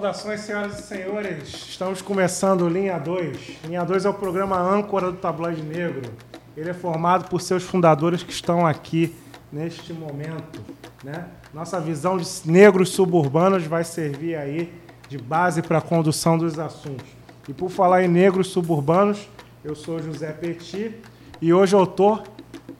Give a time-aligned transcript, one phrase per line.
[0.00, 1.48] Saudações, senhoras e senhores.
[1.52, 3.58] Estamos começando Linha 2.
[3.66, 6.10] Linha 2 é o programa âncora do Tabloide Negro.
[6.56, 9.14] Ele é formado por seus fundadores que estão aqui
[9.52, 10.62] neste momento.
[11.04, 11.26] Né?
[11.52, 14.72] Nossa visão de negros suburbanos vai servir aí
[15.06, 17.06] de base para a condução dos assuntos.
[17.46, 19.28] E por falar em negros suburbanos,
[19.62, 20.94] eu sou José Petit
[21.42, 22.20] e hoje eu tô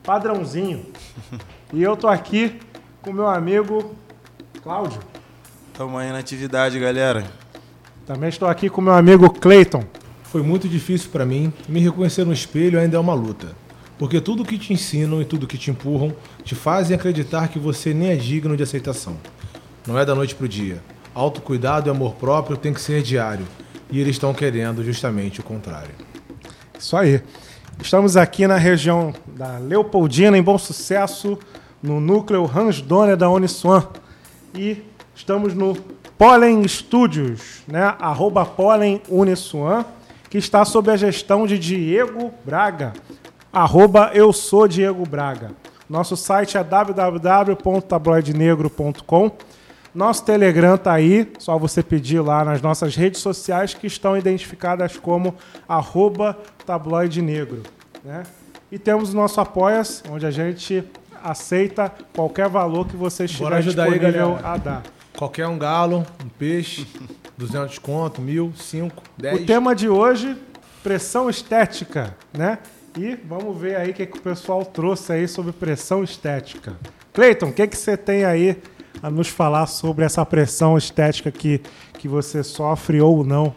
[0.01, 0.87] padrãozinho.
[1.73, 2.59] E eu tô aqui
[3.01, 3.95] com meu amigo
[4.61, 4.99] Cláudio.
[5.81, 7.25] Tamo aí na atividade, galera.
[8.05, 9.83] Também estou aqui com meu amigo Clayton.
[10.25, 11.51] Foi muito difícil para mim.
[11.67, 13.55] Me reconhecer no espelho ainda é uma luta.
[13.97, 16.13] Porque tudo que te ensinam e tudo que te empurram
[16.43, 19.17] te fazem acreditar que você nem é digno de aceitação.
[19.87, 20.83] Não é da noite pro dia.
[21.15, 23.47] Autocuidado e amor próprio tem que ser diário.
[23.89, 25.95] E eles estão querendo justamente o contrário.
[26.77, 27.23] Isso aí.
[27.81, 31.39] Estamos aqui na região da Leopoldina, em Bom Sucesso,
[31.81, 33.83] no núcleo Hans Donner da Uniswan.
[34.53, 34.90] E
[35.21, 35.75] estamos no
[36.17, 37.95] Pollen Studios, né?
[37.99, 39.85] Arroba Pollen Uniswan,
[40.31, 42.93] que está sob a gestão de Diego Braga.
[43.53, 45.51] Arroba Eu Sou Diego Braga.
[45.87, 49.31] Nosso site é www.tabloidenegro.com.
[49.93, 54.97] Nosso Telegram tá aí, só você pedir lá nas nossas redes sociais que estão identificadas
[54.97, 55.35] como
[55.69, 56.35] arroba
[56.65, 57.61] tabloide negro.
[58.03, 58.23] Né?
[58.71, 60.83] E temos o nosso Apoia-se, onde a gente
[61.23, 64.47] aceita qualquer valor que você estiver aí, disponível galera.
[64.47, 64.81] a dar.
[65.21, 66.87] Qualquer um galo, um peixe,
[67.37, 69.41] 200 conto, mil, 5, 10.
[69.41, 70.35] O tema de hoje,
[70.81, 72.57] pressão estética, né?
[72.97, 76.75] E vamos ver aí o que, que o pessoal trouxe aí sobre pressão estética.
[77.13, 78.57] Cleiton, o que, que você tem aí
[78.99, 81.61] a nos falar sobre essa pressão estética que,
[81.99, 83.53] que você sofre ou não?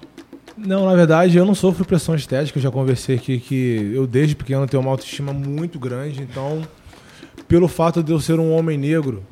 [0.58, 2.58] Não, na verdade, eu não sofro pressão estética.
[2.58, 6.20] Eu já conversei aqui que eu, desde pequeno, tenho uma autoestima muito grande.
[6.20, 6.60] Então,
[7.48, 9.22] pelo fato de eu ser um homem negro,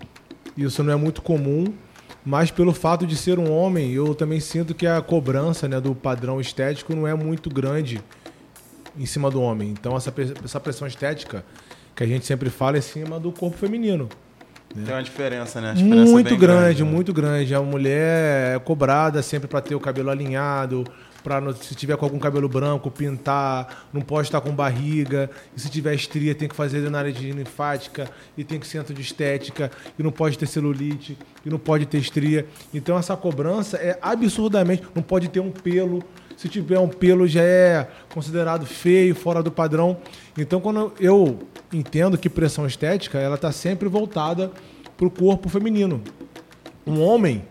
[0.57, 1.67] isso não é muito comum.
[2.25, 5.95] Mas pelo fato de ser um homem, eu também sinto que a cobrança né, do
[5.95, 8.01] padrão estético não é muito grande
[8.97, 9.71] em cima do homem.
[9.71, 10.13] Então, essa,
[10.45, 11.45] essa pressão estética
[11.97, 14.09] que a gente sempre fala é em cima do corpo feminino.
[14.73, 15.75] Tem uma diferença, né?
[15.75, 16.91] Diferença é Muito bem grande, né?
[16.91, 17.55] muito grande.
[17.55, 20.85] A mulher é cobrada sempre para ter o cabelo alinhado,
[21.23, 25.31] para se tiver com algum cabelo branco, pintar, não pode estar com barriga.
[25.57, 29.01] E se tiver estria, tem que fazer de linfática e tem que ser centro de
[29.01, 32.47] estética e não pode ter celulite e não pode ter estria.
[32.75, 36.03] Então essa cobrança é absurdamente, não pode ter um pelo.
[36.37, 39.99] Se tiver um pelo já é considerado feio, fora do padrão.
[40.37, 41.39] Então quando eu
[41.73, 44.51] entendo que pressão estética, ela está sempre voltada
[44.97, 46.03] para o corpo feminino.
[46.87, 47.45] Um homem,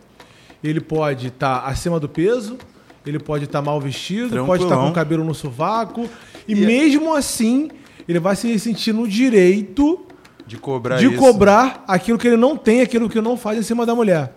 [0.64, 2.58] ele pode estar acima do peso,
[3.06, 4.46] ele pode estar mal vestido, Tranquilão.
[4.48, 6.08] pode estar com o cabelo no sovaco,
[6.48, 7.70] e, E- mesmo assim,
[8.08, 10.06] ele vai se sentir no direito
[10.46, 11.16] De cobrar de isso.
[11.18, 14.34] cobrar aquilo que ele não tem, aquilo que não faz em cima da mulher.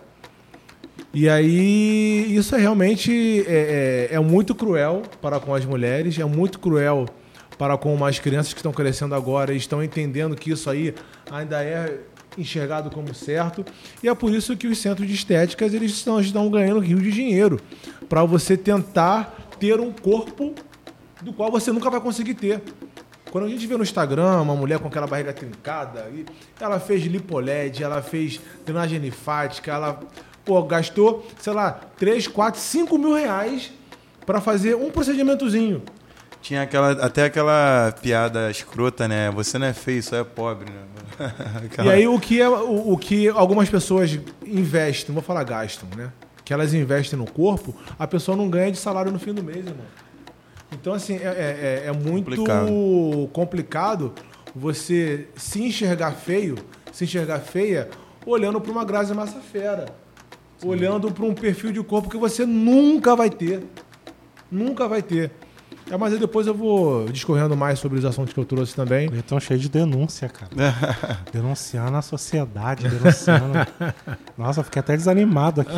[1.13, 6.25] E aí, isso é realmente é, é- é muito cruel para com as mulheres, é
[6.25, 7.05] muito cruel
[7.57, 10.93] para com as crianças que estão crescendo agora e estão entendendo que isso aí
[11.31, 11.99] ainda é
[12.37, 13.65] enxergado como certo.
[14.03, 17.11] E é por isso que os centros de estéticas eles estão, estão ganhando rio de
[17.11, 17.59] dinheiro
[18.07, 20.53] para você tentar ter um corpo
[21.21, 22.61] do qual você nunca vai conseguir ter.
[23.31, 26.25] Quando a gente vê no Instagram uma mulher com aquela barriga trincada, e
[26.59, 29.99] ela fez lipoled, ela fez drenagem linfática, ela
[30.45, 33.73] pô, gastou, sei lá, 3, 4, 5 mil reais
[34.25, 35.83] para fazer um procedimentozinho.
[36.41, 39.31] Tinha aquela, até aquela piada escrota, né?
[39.31, 40.81] Você não é feio, só é pobre, né?
[41.83, 45.87] E aí o que, é, o, o que algumas pessoas investem, não vou falar gastam,
[45.95, 46.11] né?
[46.43, 49.57] Que elas investem no corpo, a pessoa não ganha de salário no fim do mês,
[49.65, 49.85] irmão.
[50.71, 53.29] Então, assim, é, é- é muito Complicado.
[53.33, 54.13] complicado.
[54.55, 56.55] você se enxergar feio,
[56.91, 57.89] se enxergar feia,
[58.25, 59.85] olhando para uma Grazi Massafera.
[60.63, 63.63] Olhando para um perfil de corpo que você nunca vai ter.
[64.49, 65.31] Nunca vai ter.
[65.89, 69.07] É, mas aí depois eu vou discorrendo mais sobre os assuntos que eu trouxe também.
[69.13, 70.73] Estão cheio de denúncia, cara.
[71.31, 73.53] Denunciando a sociedade, denunciando.
[74.35, 75.71] Nossa, eu fiquei até desanimado aqui.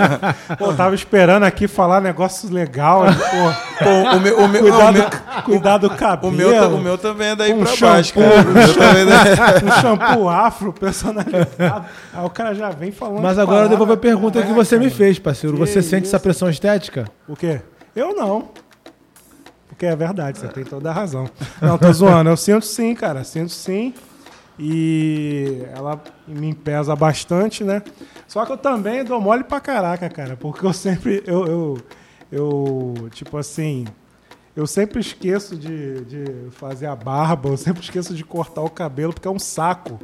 [0.58, 3.14] Pô, eu tava esperando aqui falar negócios legais.
[3.16, 6.32] Pô, Pô, o meu, o meu, cuidar, o meu, do, cuidar do cabelo.
[6.32, 8.48] o meu, ta- o meu também é daí um pra baixo, shampoo, cara.
[8.48, 11.84] O meu também é daí- um shampoo afro personalizado.
[12.14, 13.22] Aí o cara já vem falando.
[13.22, 14.96] Mas agora eu devolvo a pergunta que Caraca, você me mano.
[14.96, 15.54] fez, parceiro.
[15.56, 16.16] Que Você sente isso?
[16.16, 17.04] essa pressão estética?
[17.28, 17.60] O quê?
[17.94, 18.48] Eu não.
[19.74, 21.28] Porque é verdade, você tem toda a razão.
[21.60, 22.30] Não, tô zoando.
[22.30, 23.24] Eu sinto sim, cara.
[23.24, 23.92] Sinto sim.
[24.56, 27.82] E ela me pesa bastante, né?
[28.28, 30.36] Só que eu também dou mole pra caraca, cara.
[30.36, 31.24] Porque eu sempre.
[31.26, 31.78] Eu, eu,
[32.30, 33.84] eu tipo assim.
[34.54, 39.12] Eu sempre esqueço de, de fazer a barba, eu sempre esqueço de cortar o cabelo,
[39.12, 39.98] porque é um saco.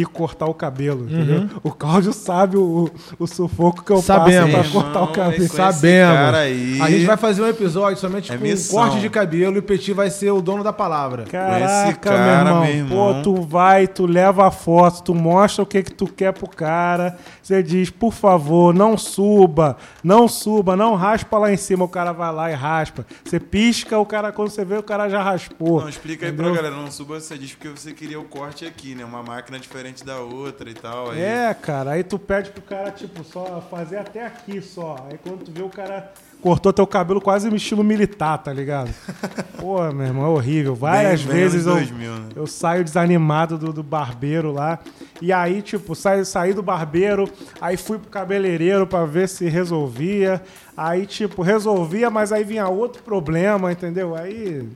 [0.00, 1.48] Ir cortar o cabelo, entendeu?
[1.62, 4.52] O Cláudio sabe o, o sufoco que eu Sabemos.
[4.52, 5.44] passo pra cortar o Irmão, cabelo.
[5.44, 6.34] esse Sabemos.
[6.34, 8.78] aí- A gente vai fazer um episódio somente É com missão.
[8.80, 11.24] corte de cabelo e o Petit vai ser o dono da palavra.
[11.24, 12.64] Caraca, cara, meu, irmão.
[12.64, 13.14] meu irmão.
[13.14, 16.48] Pô, tu vai, tu leva a foto, tu mostra o que que tu quer pro
[16.48, 17.16] cara.
[17.42, 21.84] Você diz, por favor, não suba, não suba, não raspa lá em cima.
[21.84, 23.06] O cara vai lá e raspa.
[23.24, 25.80] Você pisca, o cara, quando você vê, o cara já raspou.
[25.82, 26.52] Não, explica aí Entendeu?
[26.52, 26.74] pra galera.
[26.82, 29.04] Não suba, você diz porque você queria o corte aqui, né?
[29.04, 31.10] Uma máquina diferente da outra e tal.
[31.10, 31.20] Aí...
[31.20, 34.96] É, cara, aí tu pede pro cara, tipo, só fazer até aqui só.
[35.10, 38.90] Aí quando tu vê o cara cortou teu cabelo quase no estilo militar, tá ligado?
[39.58, 40.74] Pô, meu irmão, é horrível.
[40.74, 42.28] Várias Bem- bem vezes eu, 2000, né?
[42.36, 44.78] eu saio desanimado do, do barbeiro lá.
[45.22, 47.30] E aí, tipo, saí, saí do barbeiro,
[47.60, 50.42] aí fui pro cabeleireiro pra ver se resolvia.
[50.76, 54.14] Aí, tipo, resolvia, mas aí vinha outro problema, entendeu?
[54.14, 54.68] Aí.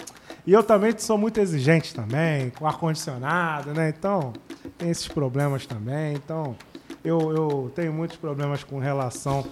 [0.47, 3.93] E eu também sou muito exigente também, com ar-condicionado, né?
[3.95, 4.33] Então,
[4.79, 6.15] tem esses problemas também.
[6.15, 6.57] Então,
[7.05, 9.45] eu, eu tenho muitos problemas com relação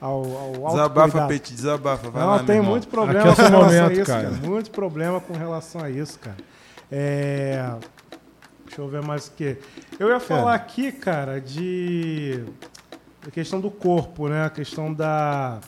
[0.00, 1.28] ao, ao Desabafa, autocuidado.
[1.28, 2.10] Peti, desabafa.
[2.10, 4.30] Vai Não, lá, tem muito problema Aqui é com relação momento, a isso, cara.
[4.30, 4.46] cara.
[4.46, 6.36] Muito problema com relação a isso, cara.
[6.90, 7.74] É...
[8.66, 9.58] Deixa eu ver mais o que.
[10.00, 12.42] Eu ia falar aqui, cara, de.
[13.26, 14.46] A questão do corpo, né?
[14.46, 15.60] A questão da,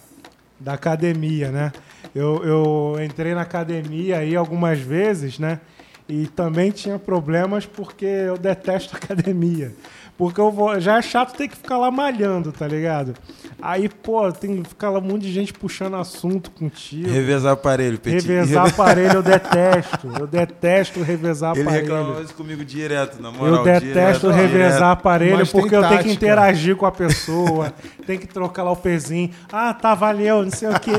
[0.58, 1.70] da academia, né?
[2.14, 5.60] Eu, eu entrei na academia aí algumas vezes, né?
[6.08, 9.74] E também tinha problemas porque eu detesto academia.
[10.16, 13.14] Porque eu vou, já é chato ter que ficar lá malhando, tá ligado?
[13.60, 17.08] Aí, pô, tem que ficar lá um monte de gente puxando assunto contigo.
[17.10, 18.26] Revezar aparelho, Peti.
[18.28, 20.08] Revezar aparelho eu detesto.
[20.20, 21.82] Eu detesto revezar Ele aparelho.
[21.94, 23.56] reclama isso comigo direto, na moral.
[23.56, 24.82] Eu detesto direto, revezar direto.
[24.84, 27.72] aparelho Mas porque eu tenho que interagir com a pessoa,
[28.06, 29.30] tem que trocar lá o pezinho.
[29.52, 30.92] Ah, tá, valeu, não sei o quê.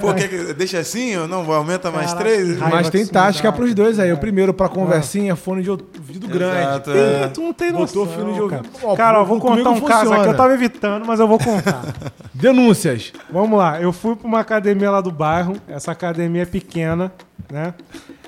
[0.00, 1.50] Pô, quer que- deixa assim ou não?
[1.52, 2.58] Aumenta mais Caraca, três?
[2.58, 4.12] Mas tem tática pros dois aí.
[4.12, 5.70] O primeiro pra conversinha, fone de
[6.16, 6.90] ouvido grande.
[6.90, 7.28] É.
[7.28, 8.48] tu não tem Botou noção, fio de ouvido.
[8.48, 8.64] cara.
[8.82, 10.20] Ó, Cara, ó, vou comigo contar um caso funciona.
[10.22, 10.28] aqui.
[10.32, 11.82] Eu tava evitando, mas eu vou contar.
[12.34, 13.12] Denúncias.
[13.30, 15.56] Vamos lá, eu fui pra uma academia lá do bairro.
[15.68, 17.12] Essa academia é pequena,
[17.50, 17.74] né?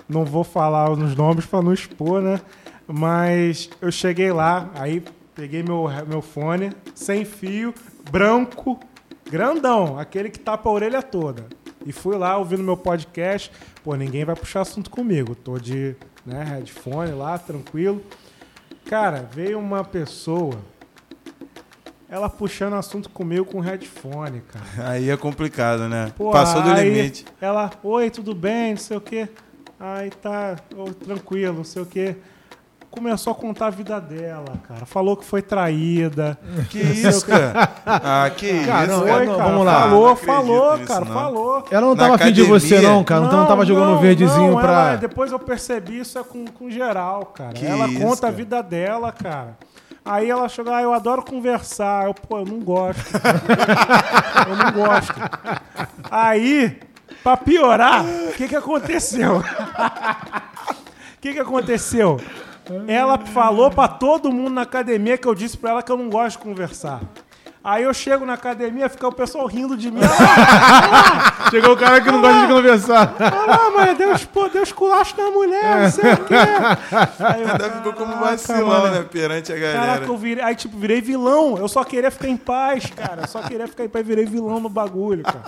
[0.09, 2.41] Não vou falar os nomes pra não expor, né?
[2.87, 5.03] Mas eu cheguei lá, aí
[5.35, 7.75] peguei meu, meu fone, sem fio,
[8.11, 8.79] branco,
[9.31, 11.47] grandão, aquele que tapa a orelha toda.
[11.85, 13.51] E fui lá ouvindo meu podcast.
[13.85, 15.35] Pô, ninguém vai puxar assunto comigo.
[15.35, 15.95] Tô de
[16.27, 18.03] né, headphone lá, tranquilo.
[18.87, 20.59] Cara, veio uma pessoa,
[22.09, 24.65] ela puxando assunto comigo com headphone, cara.
[24.91, 26.13] Aí é complicado, né?
[26.17, 27.25] Pô, Passou do limite.
[27.41, 29.29] Ela, oi, tudo bem, não sei o quê.
[29.79, 32.17] Aí tá, ô, tranquilo, não sei o quê.
[32.97, 34.87] Começou a contar a vida dela, cara.
[34.87, 36.39] Falou que foi traída.
[36.71, 37.69] Que isso, cara?
[37.85, 38.93] Ah, que Cara, isso?
[38.93, 39.43] não, Foi, é, cara.
[39.45, 39.81] vamos lá.
[39.83, 41.13] Falou, Não falou, nisso, cara, não.
[41.15, 41.65] falou.
[41.71, 43.27] Ela não Na tava afim de você, não, cara.
[43.27, 44.71] Então não tava jogando não, verdezinho não, pra.
[44.73, 47.53] ela- depois eu percebi isso é com, com geral, cara.
[47.53, 48.33] Que ela isso, conta a cara?
[48.33, 49.59] vida dela, cara.
[50.03, 52.07] Aí ela chegou, ah, eu adoro conversar.
[52.07, 53.03] Eu, pô, eu não gosto.
[54.49, 55.15] eu não gosto.
[56.11, 56.79] Aí,
[57.23, 59.43] pra piorar, o que que aconteceu?
[61.17, 62.21] O que que aconteceu?
[62.89, 66.11] Ela falou pra todo mundo na academia que eu disse pra ela que eu não
[66.11, 67.01] gosto de conversar.
[67.69, 69.99] Aí eu chego na academia, fica o pessoal rindo de mim.
[70.07, 73.15] Olha lá, Chegou o cara que não gosta de conversar.
[73.19, 76.35] lá, mas Deus, pô, Deus culacho na mulher, não sei o quê.
[76.35, 79.07] Aí eu, Ainda ficou como "Caraca, vacilão, mano." né?
[79.11, 79.81] Perante a galera.
[79.81, 81.59] Caraca, eu virei, aí tipo, virei vilão.
[81.59, 83.23] Eu só queria ficar em paz, cara.
[83.23, 85.43] Eu só queria ficar em paz, virei vilão no bagulho, cara.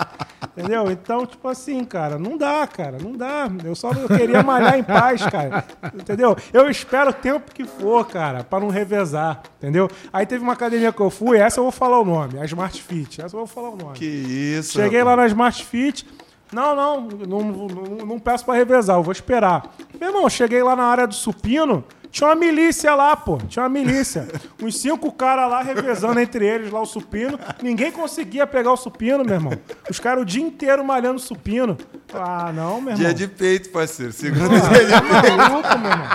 [0.57, 0.91] Entendeu?
[0.91, 3.47] Então, tipo assim, cara, não dá, cara, não dá.
[3.63, 5.63] Eu só eu queria malhar em paz, cara.
[5.93, 6.35] Entendeu?
[6.51, 9.89] Eu espero o tempo que for, cara, pra não revezar, entendeu?
[10.11, 12.81] Aí teve uma academia que eu fui, essa eu vou falar o nome, a Smart
[12.81, 13.21] Fit.
[13.21, 13.93] Essa eu vou falar o nome.
[13.93, 14.73] Que isso.
[14.73, 15.27] Cheguei lá rapaz.
[15.31, 16.07] na Smart Fit.
[16.51, 17.67] Não, não, não, não,
[18.07, 19.71] não peço pra revezar, eu vou esperar.
[19.99, 23.37] Meu irmão, cheguei lá na área do supino, tinha uma milícia lá, pô.
[23.47, 24.27] Tinha uma milícia.
[24.59, 27.39] Uns cinco caras lá revezando entre eles lá o supino.
[27.61, 29.53] Ninguém conseguia pegar o supino, meu irmão.
[29.87, 31.77] Os caras o dia inteiro malhando supino.
[32.11, 32.95] Ah, não, meu irmão.
[32.95, 34.11] Dia de peito, parceiro.
[34.11, 36.07] Segunda, Ah, dia de tá maluco, meu irmão.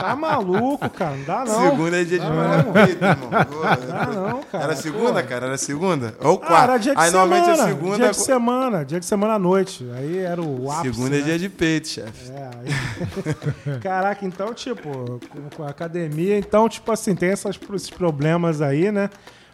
[0.00, 1.16] Tá maluco, cara.
[1.16, 1.70] Não dá não.
[1.70, 2.26] Segunda é dia de
[2.72, 3.30] peito, irmão.
[3.30, 4.64] Pô, Ah, não, cara.
[4.64, 5.46] Era segunda, cara?
[5.46, 6.14] Era segunda?
[6.20, 6.62] Ou Ah, quarta?
[6.64, 7.26] era dia de Aí semana.
[7.28, 7.96] normalmente é segunda.
[7.96, 8.84] Dia de semana.
[8.84, 9.86] Dia de semana à noite.
[9.94, 11.24] Aí era o ápice, Segunda é né?
[11.24, 12.30] dia de peito, chefe.
[12.32, 13.78] É, aí...
[13.80, 18.90] Caraca, então, tipo, com, com a academia, então, tipo assim, tem essas, esses problemas aí,
[18.90, 19.10] né?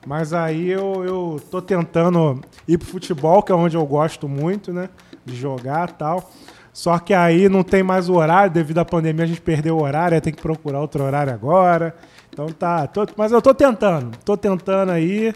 [0.07, 4.73] Mas aí eu, eu tô tentando ir pro futebol, que é onde eu gosto muito,
[4.73, 4.89] né?
[5.25, 6.31] De jogar e tal.
[6.77, 9.83] Só que aí não tem mais o horário, devido à pandemia a gente perdeu o
[9.83, 11.97] horário, tem que procurar outro horário agora.
[12.31, 15.33] Então tá, tô- mas eu tô tentando, tô tentando aí.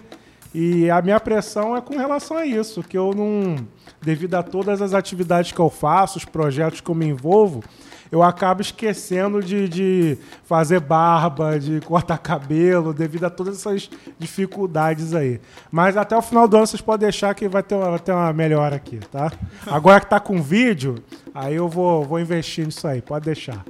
[0.55, 3.57] E a minha pressão é com relação a isso, que eu não,
[4.03, 7.63] devido a todas as atividades que eu faço, os projetos que eu me envolvo,
[8.11, 13.89] eu acabo esquecendo de, de fazer barba, de cortar cabelo, devido a todas essas
[14.19, 15.41] dificuldades aí.
[15.71, 18.13] Mas até o final do ano vocês podem deixar que vai ter uma, vai ter
[18.13, 19.33] uma melhora aqui, tá?
[19.67, 20.97] Agora que tá com vídeo,
[21.35, 23.65] aí eu vou, vou investir nisso aí, pode deixar.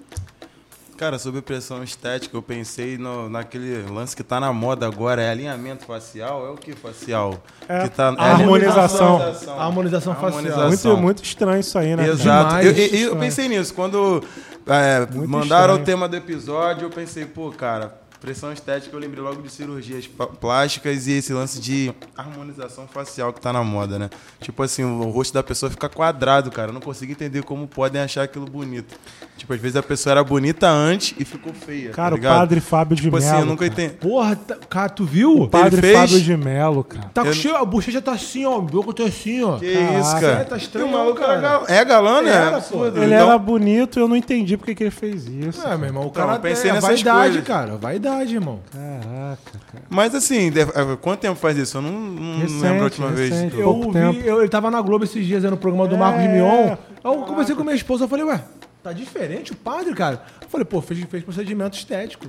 [1.00, 5.30] Cara, sobre pressão estética, eu pensei no, naquele lance que tá na moda agora, é
[5.30, 6.47] alinhamento facial?
[6.47, 7.42] É o que facial?
[7.66, 9.16] É, que tá, a harmonização.
[9.57, 10.30] A harmonização facial.
[10.30, 10.90] Harmonização.
[10.92, 12.07] Muito, muito estranho isso aí, né?
[12.07, 12.61] Exato.
[12.61, 12.66] Demais.
[12.66, 13.73] Eu, eu- eu pensei nisso.
[13.73, 14.23] Quando
[14.66, 15.80] é, mandaram estranho.
[15.80, 20.07] o tema do episódio, eu pensei, pô, cara, pressão estética, eu lembrei logo de cirurgias
[20.07, 24.11] pl- plásticas e esse lance de harmonização facial que tá na moda, né?
[24.41, 26.69] Tipo assim, o rosto da pessoa fica quadrado, cara.
[26.69, 28.95] Eu não consigo entender como podem achar aquilo bonito.
[29.37, 31.91] Tipo, às vezes a pessoa era bonita antes e ficou feia.
[31.91, 33.29] Cara, tá o padre Fábio de Tipo Mello.
[33.31, 33.95] assim, eu nunca entendi.
[33.95, 35.35] Porra, tá- cara, tu viu?
[35.43, 35.97] O padre fez?
[35.99, 37.11] Fábio de Mello, cara.
[37.15, 38.59] Tá Eu- cheio, a bochecha tá assim, ó.
[38.59, 39.59] O boca tá assim, ó.
[39.59, 40.45] Que isso, Caraca, cara?
[40.45, 41.33] tá estranho, E o maluco cara.
[41.33, 42.31] era gal- é galã, né?
[42.33, 42.85] Era, pô.
[42.87, 45.67] Ele Então- era bonito e eu não entendi porque que ele fez isso.
[45.67, 47.45] É, meu irmão, o cara eu pensei é nessas vaidade, coisas.
[47.47, 47.77] cara.
[47.77, 48.61] Vaidade, irmão.
[48.73, 49.85] Caraca, cara.
[49.88, 51.79] Mas assim, deve- é, quanto tempo faz isso?
[51.79, 53.31] Eu não, não Recente, lembro a última vez.
[53.31, 53.57] recente.
[53.57, 54.19] Eu Pouco vi, tempo.
[54.21, 56.71] eu- ele tava na Globo esses dias aí no programa do Marcos É, Mion.
[56.73, 58.43] Aí eu conversei com minha esposa, eu falei, ué,
[58.83, 60.23] tá diferente o padre, cara?
[60.43, 62.26] Eu falei, pô, fez, fez procedimento estético.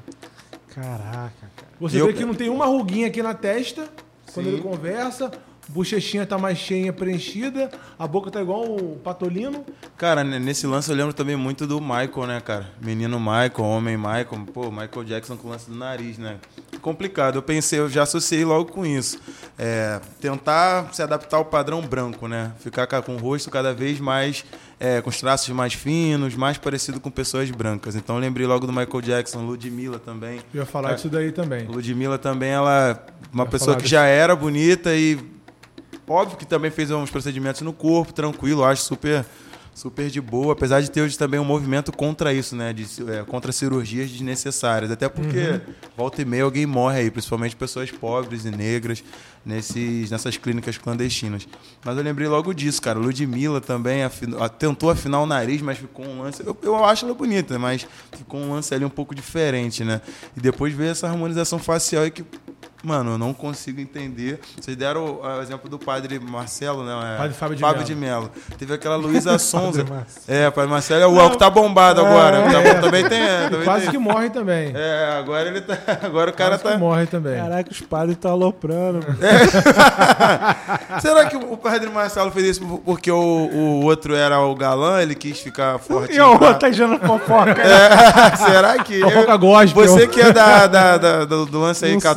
[0.73, 1.71] Caraca, cara.
[1.79, 3.88] Você eu- vê que não tem uma ruguinha aqui na testa
[4.33, 4.53] quando Sim.
[4.53, 5.31] ele conversa,
[5.71, 9.65] bochechinha tá mais cheia, preenchida, a boca tá igual o patolino.
[9.97, 12.69] Cara, nesse lance eu lembro também muito do Michael, né, cara?
[12.81, 14.45] Menino Michael, homem Michael.
[14.53, 16.37] Pô, Michael Jackson com o lance do nariz, né?
[16.81, 17.35] Complicado.
[17.35, 19.19] Eu pensei, eu já associei logo com isso.
[19.57, 22.51] É, tentar se adaptar ao padrão branco, né?
[22.59, 24.43] Ficar ca- com o rosto cada vez mais.
[24.83, 27.95] é, com os traços mais finos, mais parecido com pessoas brancas.
[27.95, 30.39] Então eu lembrei logo do Michael Jackson, Ludmilla também.
[30.51, 31.67] Eu ia falar Cara, disso daí também.
[31.67, 33.91] Ludmilla também, ela uma Vai pessoa que disso.
[33.91, 35.19] já era bonita e
[36.08, 39.25] óbvio que também fez uns procedimentos no corpo, tranquilo, acho super
[39.74, 43.24] super de boa, apesar de ter hoje também um movimento contra isso, né, de, é,
[43.24, 45.60] contra cirurgias desnecessárias, até porque Uhum.
[45.96, 49.01] volta e meia alguém morre aí, principalmente pessoas pobres e negras
[49.46, 51.48] nesses nessas clínicas clandestinas.
[51.86, 56.05] Mas eu lembrei logo disso, cara, Ludmilla também a- tentou afinar o nariz, mas ficou
[56.05, 59.86] um lance, eu, eu acho ela bonita, mas ficou um lance ali um pouco diferente,
[59.86, 60.01] né?
[60.36, 62.25] E depois veio essa harmonização facial e que
[62.83, 64.39] Mano, eu não consigo entender.
[64.59, 67.15] Vocês deram o, exemplo do padre Marcelo, né?
[67.15, 68.31] É, Padre Fábio de Mello.
[68.57, 69.83] Teve aquela Luísa Sonza.
[69.83, 70.05] Marcelo.
[70.27, 72.41] é, padre Marcelo é o que tá bombado agora.
[72.41, 73.21] Tá bom, também tem.
[73.21, 73.91] É, também Quase tem.
[73.91, 74.71] que morre também.
[74.75, 75.77] É, agora ele tá.
[76.03, 76.77] Agora o cara Quase que tá.
[76.77, 77.38] morre também.
[77.39, 79.00] Caraca, os padres estão aloprando.
[79.05, 79.17] mano.
[81.01, 85.01] Será que o padre Marcelo fez isso porque o, o outro era o galã?
[85.01, 86.13] Ele quis ficar forte.
[86.15, 87.61] E o outro tá dando fofoca.
[87.61, 89.00] É, será que.
[89.01, 89.83] Fofoca gospel.
[89.88, 92.11] Você que é da, da- da- do, do lance aí Não sei,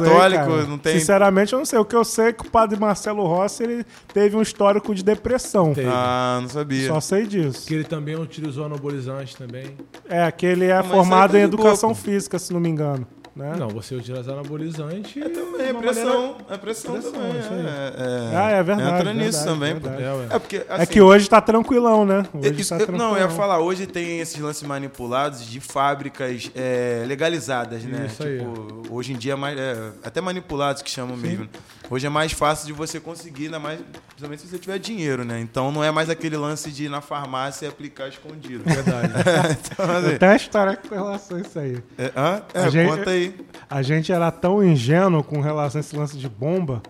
[0.63, 0.99] não tem.
[0.99, 1.79] Sinceramente, eu não sei.
[1.79, 5.03] O que eu sei é que o padre Marcelo Rossi ele teve um histórico de
[5.05, 5.75] depressão.
[5.75, 5.89] Teve.
[5.91, 6.89] Ah, não sabia.
[6.89, 7.67] Só sei disso.
[7.67, 9.77] Que ele também utilizou anabolizante também.
[10.09, 11.95] É, que ele é mas formado isso aí em tá de educação pô.
[11.95, 13.07] física, se não me engano.
[13.37, 13.53] Né?
[13.59, 15.21] Não, você utiliza anabolizante.
[15.21, 16.37] É também, é uma pressão.
[16.49, 17.31] É pressão, Pressão, também.
[17.33, 17.67] aí.
[17.67, 19.97] É, é- Ah, é verdade, Entra verdade, nisso também, verdade.
[19.97, 20.03] pô.
[20.33, 20.37] É.
[20.37, 20.57] É porque.
[20.57, 22.25] é assim, que hoje tá tranquilão, né?
[22.33, 23.09] Hoje Isso, tá tranquilão.
[23.11, 28.07] não, eu ia falar, hoje tem esses lances manipulados de fábricas é, legalizadas, né?
[28.09, 28.39] Isso aí.
[28.39, 29.59] tipo, hoje em dia é mais.
[29.59, 31.49] é, até manipulados que chamam mesmo.
[31.91, 35.39] Hoje é mais fácil de você conseguir, ainda mais, principalmente se você tiver dinheiro, né?
[35.41, 38.63] Então não é mais aquele lance de ir na farmácia e aplicar escondido.
[38.65, 39.13] Verdade.
[39.73, 41.79] então, assim, tenho uma história com relação a isso aí.
[41.99, 42.43] é, hã?
[42.55, 43.24] É, A gente- conta aí.
[43.69, 46.83] A gente era tão ingênuo com relação a esse lance de bomba.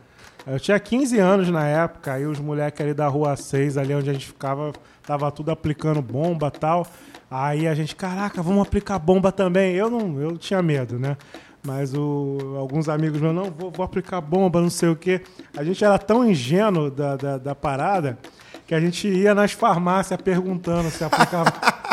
[0.47, 4.11] Eu tinha 15 anos na época, aí os moleques ali da Rua 6, ali onde
[4.11, 4.73] a gente ficava,
[5.03, 6.87] tava tudo aplicando bomba e tal.
[7.31, 9.75] Aí a gente, caraca, vamos aplicar bomba também.
[9.75, 11.17] Eu não, eu tinha medo, né?
[11.67, 15.23] Mas o, alguns amigos meus, não, vou, vou aplicar bomba, não sei o quê.
[15.57, 18.19] A gente era tão ingênuo da, da, da parada
[18.67, 21.51] que a gente ia nas farmácias perguntando se aplicava.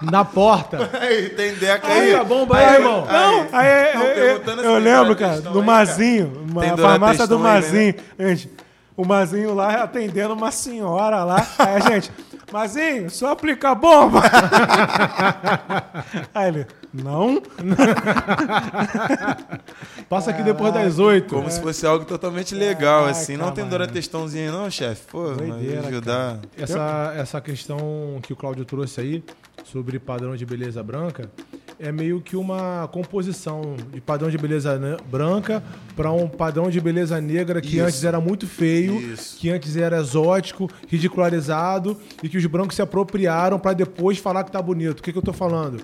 [0.00, 0.88] Na porta.
[1.00, 2.14] Aí, tem deca Aí, aí.
[2.14, 3.04] a bomba aí, irmão.
[3.04, 7.48] Não, aí, Não, eu- eu, lembro, cara, do aí, Mazinho, a farmácia do aí, né?
[7.54, 7.94] Mazinho.
[8.18, 8.50] Gente,
[8.96, 11.44] o Mazinho lá atendendo uma senhora lá.
[11.58, 12.12] Aí a gente,
[12.52, 14.22] Mazinho, só aplicar bomba.
[16.34, 17.42] Aí ele, não?
[20.08, 21.34] Passa aqui depois das oito.
[21.34, 23.36] Como se fosse algo totalmente legal, assim.
[23.36, 23.78] Não tem mano.
[23.78, 25.02] Dora Testãozinho aí, não, chefe?
[25.10, 26.40] Pô, Doideira, ajudar.
[26.56, 29.24] Essa, essa questão que o Cláudio trouxe aí
[29.64, 31.30] sobre padrão de beleza branca
[31.78, 34.78] é meio que uma composição de padrão de beleza
[35.08, 35.62] branca
[35.94, 37.84] para um padrão de beleza negra que Isso.
[37.84, 39.38] antes era muito feio, Isso.
[39.38, 44.50] que antes era exótico, ridicularizado e que os brancos se apropriaram para depois falar que
[44.50, 44.98] tá bonito.
[44.98, 45.80] O que, que eu tô falando?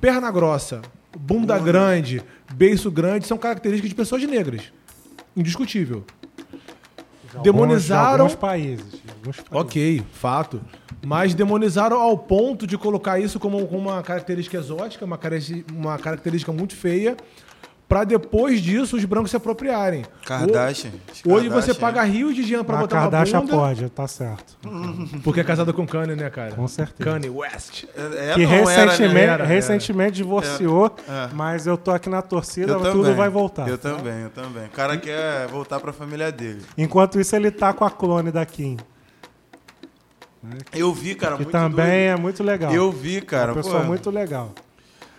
[0.00, 0.80] Perna grossa,
[1.18, 4.72] bunda grande, beiço grande são características de pessoas negras.
[5.36, 6.04] Indiscutível.
[7.34, 8.90] De Demonizaram- Alguns, de alguns países.
[8.92, 9.48] de alguns países.
[9.52, 10.60] Ok, fato.
[11.04, 17.16] Mas demonizaram ao ponto de colocar isso como, uma característica exótica, uma característica muito feia,
[17.88, 20.04] pra depois disso os brancos se apropriarem.
[20.26, 20.90] Kardashian.
[21.24, 21.74] Ho- Hoje você Kardashian.
[21.80, 24.58] paga rios de dinheiro pra A botar uma Kardashian bunda, pode, tá certo.
[25.24, 26.52] porque é casada com Kanye, né, cara?
[26.54, 27.10] Com certeza.
[27.10, 27.84] Kanye West.
[27.96, 29.22] É, que não era, recentemente, né?
[29.24, 31.28] Era, recentemente divorciou, É.
[31.32, 33.14] mas eu tô aqui na torcida, Eu tudo também.
[33.16, 33.66] vai voltar.
[33.68, 34.66] Eu também, eu também.
[34.66, 36.60] O cara quer voltar pra família dele.
[36.76, 38.76] Enquanto isso, ele tá com a clone da Kim,
[40.72, 41.90] Eu vi, cara, que muito também doido.
[41.90, 42.72] é muito legal.
[42.72, 43.52] Eu vi, cara.
[43.52, 43.86] Uma pessoa pô.
[43.86, 44.52] muito legal.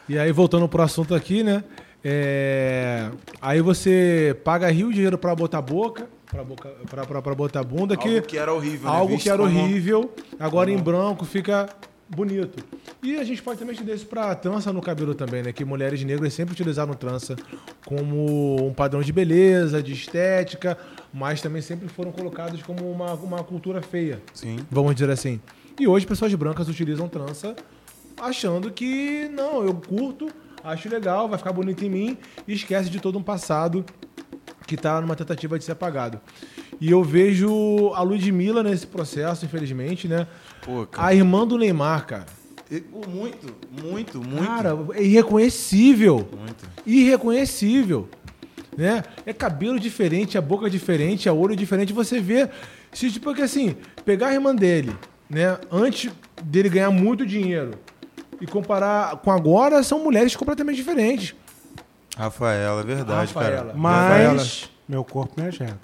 [0.08, 1.64] E aí, voltando pro assunto aqui, né?
[2.04, 3.10] É,
[3.42, 7.64] Aí você paga rio de dinheiro pra botar boca, pra, boca, pra, pra, pra botar
[7.64, 8.96] bunda, que Algo que era horrível, né?
[8.96, 11.70] algo Visto que era como- horrível, agora em branco fica
[12.10, 12.64] bonito.
[13.04, 15.54] E a gente pode também estender isso pra trança no cabelo também, né?
[15.54, 17.36] Que mulheres negras sempre utilizaram trança
[17.86, 20.78] como um padrão de beleza, de estética,
[21.14, 24.58] mas também sempre foram colocados como uma, uma cultura feia Sim.
[24.72, 25.40] vamos dizer assim.
[25.80, 27.56] E hoje pessoas brancas utilizam trança
[28.20, 30.28] achando que não, eu curto,
[30.64, 33.86] acho legal, vai ficar bonito em mim e esquece de todo um passado
[34.68, 36.20] que tá numa tentativa de ser apagado.
[36.80, 40.28] E eu vejo a Ludmilla nesse processo, infelizmente, né?
[40.62, 40.88] Pô.
[40.96, 42.26] A irmã do Neymar, cara.
[43.08, 44.46] Muito, muito, muito.
[44.46, 46.30] Cara, é irreconhecível.
[46.38, 46.70] Muito.
[46.86, 48.08] Irreconhecível.
[48.78, 49.04] Né?
[49.26, 51.92] É cabelo diferente, a boca diferente, a olho diferente.
[51.92, 52.48] Você vê.
[52.94, 53.76] Se, tipo, que assim,
[54.06, 54.96] pegar a irmã dele,
[55.30, 55.58] né?
[55.72, 56.12] Antes
[56.44, 57.72] dele ganhar muito dinheiro
[58.42, 61.36] e comparar com agora, são mulheres completamente diferentes.
[62.18, 63.58] Rafaela, é verdade, Rafaela.
[63.68, 63.74] cara.
[63.76, 65.80] Mas meu corpo, minha regra.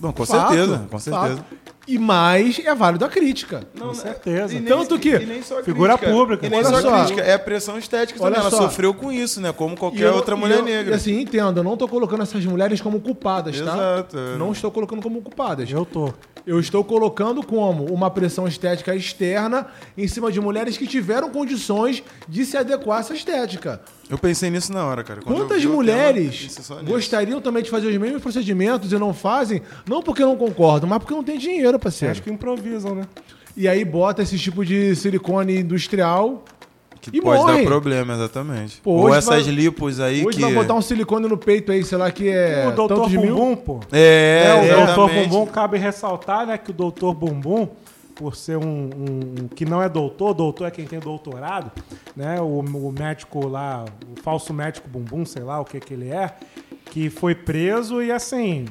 [0.00, 1.36] Não, com Fato, certeza, com certeza.
[1.36, 1.44] fato.
[1.88, 3.62] E mais é válido a crítica.
[3.78, 4.54] Com certeza.
[4.54, 6.46] e nem- Tanto que- e nem só Figura crítica, pública.
[6.46, 6.96] E nem Olha só, só.
[6.98, 8.48] crítica, é a pressão estética Olha também.
[8.48, 8.62] Ela só.
[8.68, 9.52] sofreu com isso, né?
[9.52, 10.92] Como qualquer eu- outra mulher eu- negra.
[10.92, 13.62] E assim, entendo, eu não tô colocando essas mulheres como culpadas, tá?
[13.62, 14.16] Exato.
[14.38, 15.70] Não estou colocando como culpadas.
[15.70, 16.12] Eu tô.
[16.48, 19.66] Eu estou colocando como uma pressão estética externa
[19.98, 23.82] em cima de mulheres que tiveram condições de se adequar a essa estética.
[24.08, 25.20] Eu pensei nisso na hora, cara.
[25.20, 26.74] Quando Quantas tema, mulheres nisso.
[26.86, 29.60] gostariam também de fazer os mesmos procedimentos e não fazem?
[29.86, 32.12] Não porque não concordam, mas porque não tem dinheiro, parceiro.
[32.12, 33.02] Acho que improvisam, né?
[33.54, 36.46] E aí bota esse tipo de silicone industrial.
[37.00, 37.58] Que E pode morre.
[37.58, 38.80] dar problema, exatamente.
[38.80, 40.42] Pô, Ou hoje essas vai- lipos aí Hoje que...
[40.44, 43.08] vai botar um silicone no peito aí, sei lá, que é o doutor.
[43.08, 43.80] Bumbum, pô.
[43.92, 45.10] É, É, o doutor.
[45.10, 47.68] Bumbum, cabe ressaltar, né, que o doutor Bumbum,
[48.14, 51.70] por ser um, um- um que não é doutor, doutor é quem tem doutorado,
[52.16, 53.84] né, o, o médico lá,
[54.16, 56.32] o falso médico Bumbum, sei lá o que que ele é,
[56.90, 58.64] que foi preso e assim,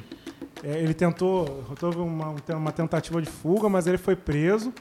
[0.62, 4.72] é, ele tentou, houve uma, uma tentativa de fuga, mas ele foi preso.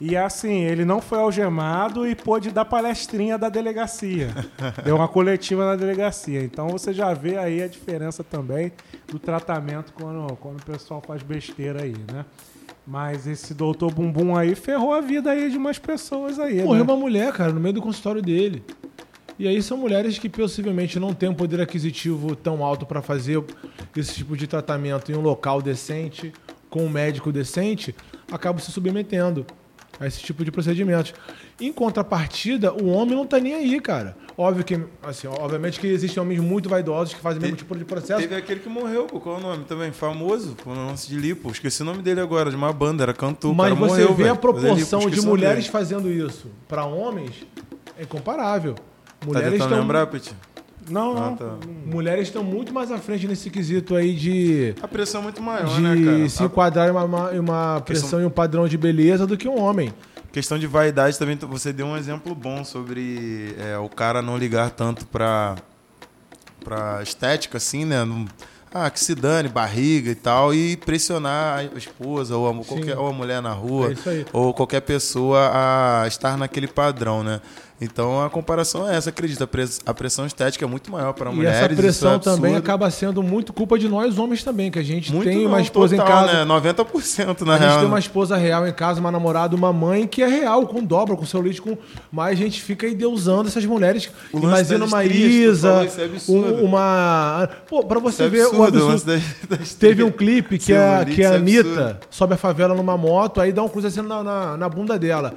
[0.00, 4.30] E assim, ele não foi algemado e pôde dar palestrinha da delegacia.
[4.82, 6.42] Deu uma coletiva na delegacia.
[6.42, 8.72] Então você já vê aí a diferença também
[9.06, 12.24] do tratamento quando, quando o pessoal faz besteira aí, né?
[12.86, 16.62] Mas esse doutor Bumbum aí ferrou a vida aí de umas pessoas aí.
[16.62, 16.90] Morreu né?
[16.90, 18.64] uma mulher, cara, no meio do consultório dele.
[19.38, 23.42] E aí são mulheres que possivelmente não têm um poder aquisitivo tão alto para fazer
[23.94, 26.32] esse tipo de tratamento em um local decente,
[26.70, 27.94] com um médico decente,
[28.30, 29.44] acabam se submetendo
[30.00, 31.12] a esse tipo de procedimentos.
[31.60, 34.16] Em contrapartida, o homem não tá nem aí, cara.
[34.36, 37.84] Óbvio que, assim, obviamente que existem homens muito vaidosos que fazem o mesmo tipo de
[37.84, 38.22] processo.
[38.22, 39.92] Teve aquele que morreu, qual é o nome também?
[39.92, 41.50] Famoso, com o lance de lipo.
[41.50, 43.54] Esqueci o nome dele agora, de uma banda, era cantor.
[43.54, 44.34] Mas cara você morreu, vê velho.
[44.34, 45.68] a proporção lipo, de mulheres dele.
[45.70, 47.46] fazendo isso para homens
[47.98, 48.74] é incomparável.
[48.74, 50.06] Tá Mulheres tentando estão lembrar?
[50.90, 51.32] Não, não.
[51.34, 51.54] Ah, tá.
[51.86, 55.68] Mulheres estão muito mais à frente nesse quesito aí de, A pressão é muito maior,
[55.74, 56.28] de né, cara?
[56.28, 59.48] se enquadrar em uma, uma, em uma pressão e um padrão de beleza do que
[59.48, 59.92] um homem.
[60.32, 64.70] questão de vaidade também, você deu um exemplo bom sobre é, o cara não ligar
[64.70, 65.56] tanto pra,
[66.64, 68.04] pra estética, assim, né?
[68.04, 68.26] Não-
[68.72, 73.08] ah, que se dane, barriga e tal, e pressionar a esposa ou a, qualquer, ou
[73.08, 77.40] a mulher na rua, É ou qualquer pessoa a estar naquele padrão, né?
[77.80, 79.44] Então a comparação é essa, acredita?
[79.44, 81.56] A pres- A pressão estética é muito maior para e mulheres.
[81.58, 84.82] essa isso pressão é também acaba sendo muito culpa de nós homens também, que a
[84.82, 86.44] gente muito tem não, uma esposa total, em casa.
[86.44, 86.54] Né?
[86.54, 87.68] 90% na a real.
[87.70, 87.92] gente tem né?
[87.94, 91.24] uma esposa real em casa, uma namorada, uma mãe que é real, com dobra, com
[91.24, 91.76] celulite, com.
[92.12, 94.10] Mas a gente fica endeusando essas mulheres.
[94.34, 97.48] Imagina uma Isa, é um- uma.
[97.68, 99.22] Pô, pra você Isso é ver absurdo, o absurdo.
[99.78, 101.98] Teve um clipe que a, que a é Anitta absurdo.
[102.10, 105.34] sobe a favela numa moto, aí dá um cruze assim na, na, na bunda dela.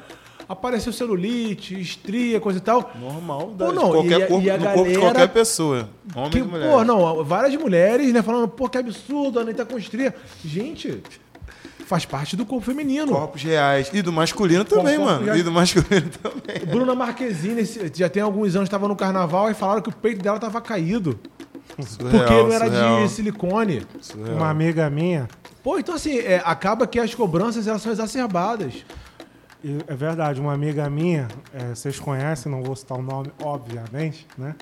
[0.53, 2.91] Apareceu celulite, estria, coisa e tal.
[2.99, 5.27] Normal, Pô, da, não, de qualquer e corpo, e a do corpo de galera qualquer
[5.29, 5.89] pessoa.
[6.15, 6.71] Homem Que, e mulher.
[6.71, 10.13] pô, não, várias mulheres, né, falando, pô, que absurdo, a Anitta com estria.
[10.45, 11.01] Gente,
[11.87, 13.11] faz parte do corpo feminino.
[13.11, 13.89] Corpos reais.
[13.91, 15.35] E do masculino também, corpo mano.
[15.35, 16.65] E do masculino também.
[16.67, 17.63] Bruna Marquezine,
[17.93, 21.19] já tem alguns anos, estava no carnaval e falaram que o peito dela tava caído.
[21.79, 23.81] Surreal, porque não era surreal, de silicone.
[23.99, 24.37] surreal.
[24.37, 25.27] Uma amiga minha,
[25.63, 28.85] Pô, então assim, é, acaba que as cobranças elas são exacerbadas.
[29.87, 34.55] É verdade, uma amiga minha, é, vocês conhecem, não vou citar o nome, obviamente, né?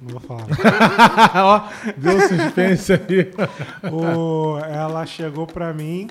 [0.00, 0.46] Não vou falar.
[1.36, 3.30] Ó, deu suspense aí.
[3.92, 6.08] O- ela chegou pra mim,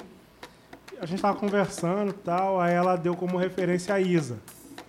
[1.02, 4.38] a gente tava conversando e tal, aí ela deu como referência a Isa.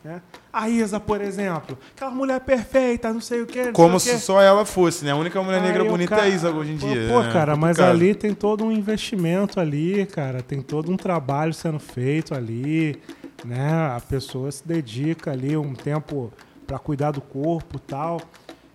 [0.05, 0.21] Né?
[0.53, 3.71] A Isa, por exemplo, aquela mulher perfeita, não sei o que.
[3.71, 5.13] Como se só ela fosse, né?
[5.13, 7.09] A única mulher negra Aí o bonita é a Isa hoje em pô, dia.
[7.09, 7.33] Pô, né?
[7.33, 10.43] cara, mas ali tem todo um investimento ali, cara.
[10.43, 13.01] Tem todo um trabalho sendo feito ali,
[13.45, 13.71] né?
[13.95, 16.33] A pessoa se dedica ali um tempo
[16.67, 18.21] pra cuidar do corpo e tal.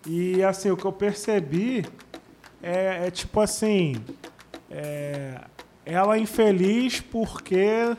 [0.06, 1.86] E assim, o que eu percebi
[2.64, 3.98] é, é tipo assim.
[4.72, 5.42] é,
[5.86, 7.96] ela infeliz porque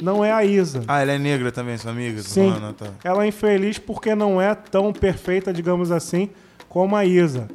[0.00, 0.82] não é a Isa.
[0.86, 2.22] Ah, ela é negra também, sua amiga?
[2.22, 2.52] Sim.
[2.52, 2.86] falando, tá.
[3.02, 6.30] Ela é infeliz porque não é tão perfeita, digamos assim,
[6.68, 7.48] como a Isa.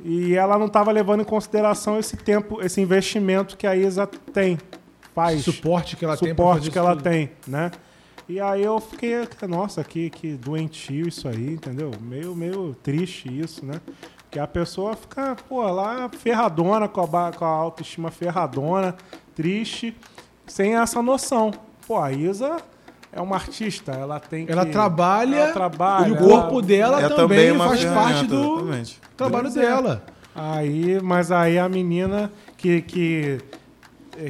[0.00, 4.58] E ela não estava levando em consideração esse tempo, esse investimento que a Isa tem,
[5.14, 7.02] faz, Suporte que ela tem pra suporte que ela tudo.
[7.02, 7.70] tem, né?
[8.28, 9.14] E aí eu fiquei,
[9.48, 11.92] nossa, que, que doentio isso aí, entendeu?
[12.00, 13.80] Meio, meio triste isso, né?
[14.30, 18.96] Que a pessoa fica, pô, lá ferradona, com a, com a autoestima ferradona,
[19.34, 19.96] triste,
[20.46, 21.52] sem essa noção.
[21.86, 22.56] Pô, a Isa
[23.12, 24.52] é uma artista, ela tem que...
[24.52, 28.54] Ela trabalha, ela trabalha, e o corpo ela- dela É também, uma faz parte do
[28.58, 29.00] exatamente.
[29.16, 29.50] trabalho é.
[29.50, 30.04] dela.
[30.34, 33.38] Aí, mas aí a menina que, que,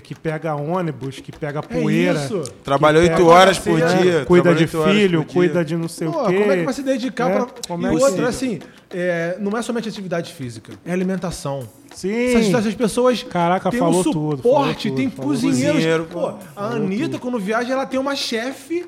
[0.03, 2.19] que pega ônibus, que pega poeira.
[2.21, 2.43] É isso.
[2.65, 4.25] Trabalha que oito horas por dia.
[4.27, 6.39] Cuida de filho, cuida de não sei Pô, o quê.
[6.39, 7.35] como é que vai se dedicar né?
[7.37, 7.47] pra.
[7.69, 8.59] Como e é se- assim,
[8.91, 11.69] é, não é somente atividade física, é alimentação.
[11.95, 12.13] Sim.
[12.35, 15.73] Essas, essas pessoas Caraca, têm falou um tudo, suporte, falou tem tudo, falou cozinheiros.
[15.77, 18.85] Cozinheiro, Pô, pô, a Anitta, quando viaja, ela tem uma chefe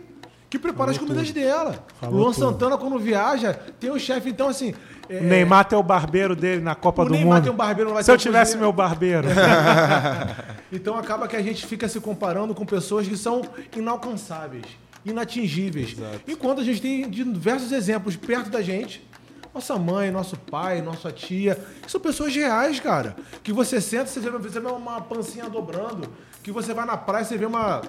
[0.51, 1.85] que prepara as comidas dela.
[2.01, 2.45] Falou Luan tudo.
[2.47, 4.31] Santana, quando viaja, tem um chefe.
[4.31, 4.75] Então, assim.
[5.09, 7.45] é, O Neymar tem o barbeiro dele na Copa o do Neymar Mundo.
[7.45, 8.61] tem um barbeiro, vai Se eu tivesse cozinheiro.
[8.67, 9.29] meu barbeiro.
[10.71, 13.41] Então acaba que a gente fica se comparando com pessoas que são
[13.75, 14.65] inalcançáveis,
[15.05, 15.97] inatingíveis.
[16.27, 19.07] Enquanto a gente tem diversos exemplos perto da gente.
[19.55, 23.17] Nossa mãe, nosso pai, nossa tia, que são pessoas reais, cara.
[23.43, 26.07] Que você senta, você vê, você vê uma pancinha dobrando,
[26.43, 27.81] que você vai na praia, você vê uma,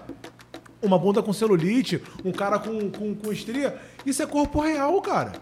[0.81, 3.79] uma bunda com celulite, um cara com, com, com estria.
[4.05, 5.33] Isso é corpo real, cara.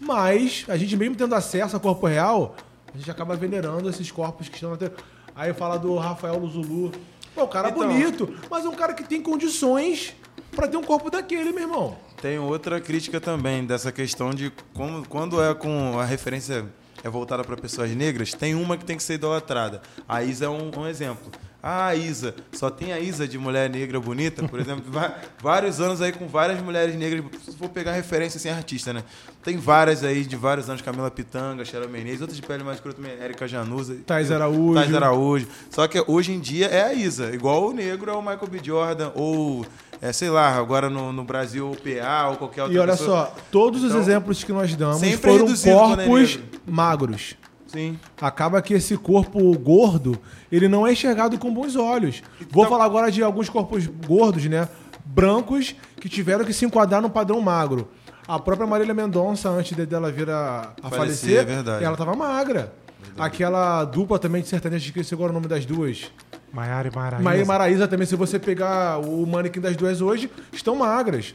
[0.00, 2.54] Mas a gente mesmo tendo acesso a corpo real,
[2.92, 4.92] a gente acaba venerando esses corpos que estão na TV.
[5.34, 6.92] Aí fala do Rafael Luzulu.
[7.34, 7.86] Pô, o cara é Então.
[7.86, 10.14] bonito, mas é um cara que tem condições
[10.54, 11.96] pra ter um corpo daquele, meu irmão.
[12.20, 16.66] Tem outra crítica também dessa questão de como, quando é com a referência
[17.04, 19.80] é voltada para pessoas negras, tem uma que tem que ser idolatrada.
[20.08, 21.30] A Isa é um, um exemplo.
[21.60, 24.84] Ah, a Isa, só tem a Isa de mulher negra bonita, por exemplo,
[25.42, 27.24] vários anos aí com várias mulheres negras,
[27.58, 29.02] for pegar referência assim, artista, né?
[29.42, 32.94] Tem várias aí de vários anos, Camila Pitanga, Cheryl Menezes, outras de pele mais escura
[32.94, 33.96] também, Érica Januza.
[34.06, 34.74] Thais Araújo.
[34.74, 35.48] Thais Araújo.
[35.68, 38.60] Só que hoje em dia é a Isa, igual o negro é o Michael B.
[38.62, 39.66] Jordan, ou,
[40.00, 43.26] é, sei lá, agora no, no Brasil o PA ou qualquer outra E olha pessoa.
[43.26, 47.34] só, todos os Então, exemplos que nós damos foram é corpos magros.
[47.68, 47.98] Sim.
[48.20, 50.18] Acaba que esse corpo gordo,
[50.50, 52.22] ele não é enxergado com bons olhos.
[52.50, 54.68] Vou Então- falar agora de alguns corpos gordos, né?
[55.04, 57.88] Brancos, que tiveram que se enquadrar no padrão magro.
[58.26, 61.84] A própria Marília Mendonça, antes de- dela vir a, a Falecer, falecer, é verdade.
[61.84, 62.72] ela tava magra.
[63.18, 66.10] Aquela dupla também de sertanejo, esqueci agora o nome das duas.
[66.52, 67.22] Maiara e Maraíza.
[67.22, 71.34] Maíra e Maraísa também, se você pegar o manequim das duas hoje, estão magras.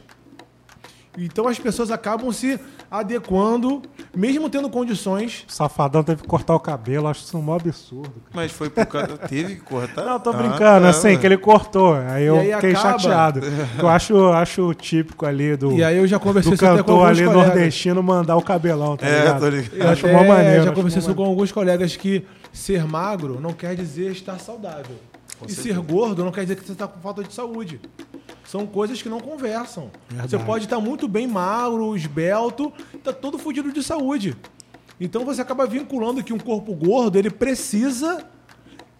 [1.16, 2.58] Então as pessoas acabam se
[2.90, 3.82] adequando,
[4.16, 5.44] mesmo tendo condições.
[5.48, 8.08] O Safadão teve que cortar o cabelo, acho isso um maior absurdo.
[8.10, 8.30] cara.
[8.34, 9.16] Mas foi por causa.
[9.18, 10.04] Teve que cortar?
[10.04, 11.94] Não, tô Ah, brincando, tá, assim, que ele cortou.
[11.94, 13.40] Aí eu aí fiquei acaba- chateado.
[13.78, 17.08] Eu acho, acho típico ali do, E aí eu já conversei do com cantor alguns
[17.18, 17.46] ali colegas.
[17.48, 19.40] nordestino mandar o cabelão, tá É, ligado?
[19.40, 19.74] tô ligado.
[19.76, 20.64] Eu acho Até mó maneiro.
[20.64, 24.96] Já conversei isso com alguns colegas que ser magro não quer dizer estar saudável.
[25.46, 27.80] e ser gordo não quer dizer que você está com falta de saúde.
[28.44, 29.90] São coisas que não conversam.
[30.08, 30.30] Verdade.
[30.30, 34.36] Você pode estar muito bem magro, esbelto, tá todo fudido de saúde.
[35.00, 38.24] Então você acaba vinculando que um corpo gordo, ele precisa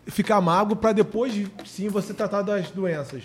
[0.06, 1.32] ficar magro para depois
[1.64, 3.22] sim você tratar das doenças.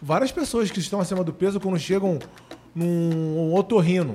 [0.00, 2.18] Várias pessoas que estão acima do peso quando chegam
[2.74, 4.14] num otorrino,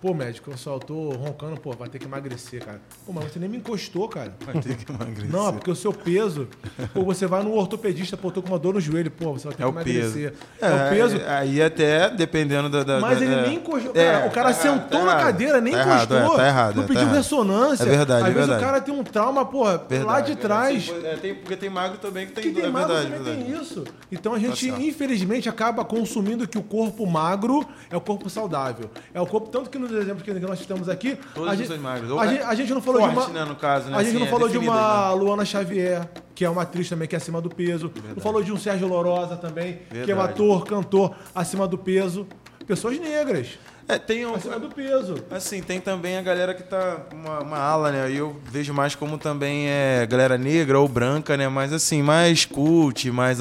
[0.00, 2.80] pô, médico, eu só tô roncando, pô, vai ter que emagrecer, cara.
[3.04, 4.34] Pô, mas você nem me encostou, cara.
[4.44, 5.30] Vai ter que emagrecer.
[5.30, 6.48] Não, é porque o seu peso.
[6.94, 9.56] Pô, você vai no ortopedista, pô, tô com uma dor no joelho, pô, você vai
[9.56, 10.34] ter É que emagrecer.
[10.60, 11.20] É, o peso.
[11.26, 12.82] Aí até, dependendo da.
[12.82, 13.42] da- Mas da- ele é.
[13.42, 13.92] nem encostou.
[13.94, 15.22] É, cara, o cara tá sentou errado, tá na errado.
[15.24, 16.34] cadeira, nem Tá errado, encostou.
[16.34, 17.16] é, tá errado, não é, pediu tá errado.
[17.16, 17.82] ressonância.
[17.82, 18.62] É verdade, Às é vezes verdade.
[18.62, 20.92] o cara tem um trauma, pô, lá de é, trás.
[21.04, 22.44] é, tem- porque tem magro também que tem.
[22.44, 23.52] Que tem é magro verdade, também verdade.
[23.52, 23.84] tem isso.
[24.12, 28.90] Então a gente, infelizmente, acaba consumindo que o corpo magro é o corpo saudável.
[29.12, 31.78] É o corpo, tanto que no nos exemplos que nós temos aqui, Todas a gente,
[31.78, 32.10] magras.
[32.10, 33.28] Ou a é gente, a gente não falou forte, de uma.
[33.28, 33.96] né, no caso, né?
[33.96, 35.14] A gente Assim, não é falou de uma né?
[35.14, 37.92] Luana Xavier, que é uma atriz também que é acima do peso.
[38.14, 40.32] Não falou de um Sérgio Lorosa também, que é um Verdade.
[40.32, 42.26] ator, cantor acima do peso.
[42.66, 45.14] Pessoas negras, É, tem um, acima do peso.
[45.30, 48.10] Assim, tem também a galera que tá uma, uma ala, né?
[48.10, 51.48] E eu vejo mais como também é galera negra ou branca, né?
[51.48, 53.38] Mas assim, mais cult, mais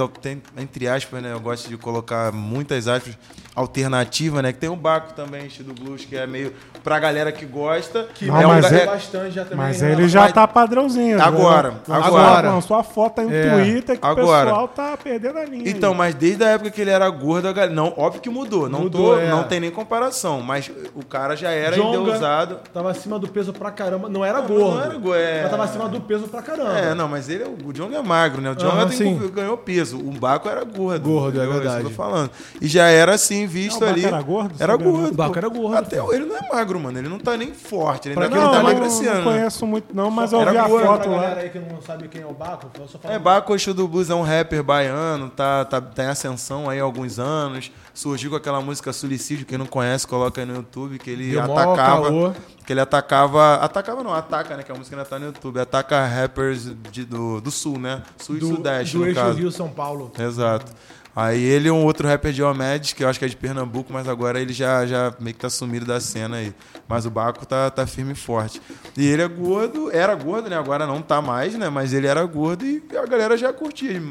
[0.58, 1.34] entre aspas, né?
[1.34, 3.18] Eu gosto de colocar muitas aspas
[3.56, 4.52] alternativa, né?
[4.52, 8.08] Que tem o Baco também, estilo blues, que é meio pra galera que gosta.
[8.14, 9.58] Que Não, é um mas ga- é- bastante já também.
[9.58, 9.92] Mas né?
[9.94, 11.22] ele já Mas- tá padrãozinho.
[11.22, 11.78] Agora, né?
[11.90, 12.52] agora.
[12.52, 14.50] Lançou a foto aí no É, Twitter que agora.
[14.50, 15.70] o pessoal tá perdendo a linha.
[15.70, 15.98] Então, aí.
[15.98, 18.70] mas desde a época que ele era gordo, a galera, não, óbvio que mudou.
[18.70, 19.30] Não, Mudou, tô, é.
[19.30, 20.42] não tem nem comparação.
[20.42, 22.60] Mas o cara já era Jonga endeusado.
[22.74, 24.10] Tava acima do peso pra caramba.
[24.10, 24.76] Não era Não, gordo.
[24.76, 25.42] não era go- é.
[25.44, 26.78] Mas tava acima do peso pra caramba.
[26.78, 28.52] É, não, mas ele é, o Jonga é magro, né?
[28.52, 29.32] O Jonga Aham, tem- sim.
[29.34, 29.98] ganhou peso.
[29.98, 31.02] O Baco era gordo.
[31.10, 31.68] Gordo, é verdade.
[31.68, 32.30] Isso que eu tô falando.
[32.62, 34.06] E já era assim, visto Não, o Baco ali.
[34.06, 34.56] era gordo?
[34.60, 34.92] Era não.
[34.92, 35.08] gordo.
[35.12, 36.14] O Baco era gordo, Até pô.
[36.14, 36.98] ele não é magro, mano.
[37.00, 38.08] Ele não tá nem forte.
[38.10, 39.10] Ele Pra ainda quem não não tá não, emagrecendo.
[39.10, 39.24] não né?
[39.24, 41.22] conheço muito não, mas eu Era vi a gordo, foto lá.
[41.22, 43.74] galera aí que não sabe quem é o Baco, eu só falo É, Baco Exu
[43.74, 47.72] do Blues é um rapper baiano, tá, tá, tá em ascensão aí há alguns anos.
[47.94, 51.42] Surgiu com aquela música Suicídio, quem não conhece, coloca aí no YouTube, que ele Deu
[51.44, 52.04] atacava.
[52.10, 52.32] caô.
[52.66, 53.56] Que ele atacava.
[53.56, 54.64] Atacava não, ataca, né?
[54.64, 55.60] Que a música ainda tá no YouTube.
[55.60, 58.02] Ataca rappers de- do, do sul, né?
[58.18, 59.38] Sul e do, sudeste, do no eixo caso.
[59.38, 60.12] Rio-São Paulo.
[60.20, 60.72] Exato.
[61.16, 63.94] Aí ele e um outro rapper de Diomedes, que eu acho que é de Pernambuco,
[63.94, 66.54] mas agora ele já, já meio que tá sumido da cena aí.
[66.90, 68.62] Mas o Baco tá, tá firme e forte.
[68.98, 70.58] E ele é gordo, era gordo, né?
[70.58, 71.70] Agora não tá mais, né?
[71.70, 74.02] Mas ele era gordo e a galera já curtia.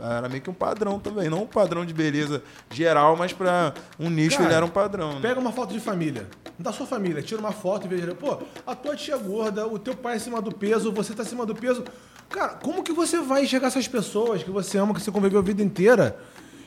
[0.00, 1.28] Era meio que um padrão também.
[1.28, 5.14] Não um padrão de beleza geral, mas pra um nicho Cara, ele era um padrão.
[5.14, 5.20] Né?
[5.22, 6.28] Pega uma foto de família.
[6.56, 9.78] Da sua família, tira uma foto e veja, pô, a tua tia é gorda, o
[9.78, 11.84] teu pai é acima do peso, você tá acima do peso.
[12.30, 15.42] Cara, como que você vai enxergar essas pessoas que você ama, que você conviveu a
[15.42, 16.18] vida inteira,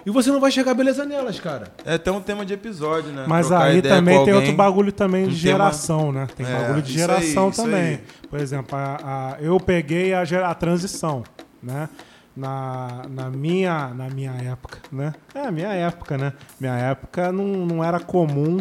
[0.05, 1.71] e você não vai enxergar beleza nelas, cara?
[1.85, 3.25] É até um tema de episódio, né?
[3.27, 4.33] Mas Trocar aí também tem alguém.
[4.35, 6.27] outro bagulho também de um tema- geração, né?
[6.35, 8.01] Tem É, bagulho de geração aí, também.
[8.29, 8.97] Por exemplo, a,
[9.35, 11.23] a- eu peguei a, a transição,
[11.61, 11.89] né?
[12.35, 15.13] Na, na, minha, na minha época, né?
[15.35, 16.31] É, minha época, né?
[16.59, 18.59] Minha época não, não era comum,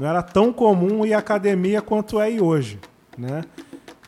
[0.00, 2.78] não era tão comum ir à academia quanto é hoje,
[3.16, 3.42] né?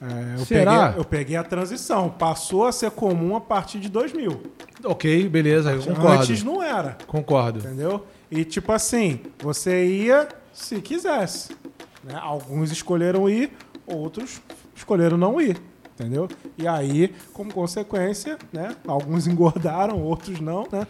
[0.03, 0.87] É, eu, Será?
[0.87, 2.09] Peguei, eu peguei a transição.
[2.09, 4.43] Passou a ser comum a partir de 2000.
[4.85, 6.23] Ok, beleza, eu concordo.
[6.23, 6.97] Antes não era.
[7.07, 7.59] Concordo.
[7.59, 8.07] Entendeu?
[8.31, 11.55] E tipo assim, você ia se quisesse.
[12.03, 12.19] né?
[12.21, 13.51] Alguns escolheram ir,
[13.87, 14.41] outros
[14.75, 15.61] escolheram não ir.
[15.99, 16.29] Entendeu?
[16.57, 18.75] E aí, como consequência, né?
[18.87, 20.87] Alguns engordaram, outros não, né?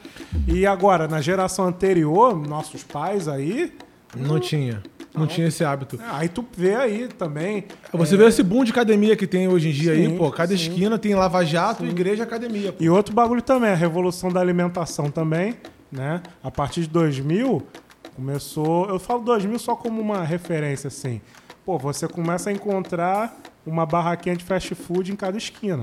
[0.46, 3.76] E agora, na geração anterior, nossos pais aí.
[4.16, 4.80] Não tinha.
[5.14, 5.98] Não tinha esse hábito.
[6.10, 7.64] Aí tu vê aí também.
[7.92, 10.30] Você vê esse boom de academia que tem hoje em dia aí, Sim, pô.
[10.30, 10.62] Cada sim.
[10.62, 12.72] esquina tem Lava Jato, igreja, academia.
[12.72, 12.82] Pô.
[12.82, 15.56] E outro bagulho também, a revolução da alimentação também,
[15.90, 16.22] né?
[16.42, 17.62] A partir de 2000,
[18.14, 18.88] começou...
[18.88, 21.20] Eu falo 2000 só como uma referência, assim.
[21.64, 25.82] Pô, você começa a encontrar uma barraquinha de fast food em cada esquina.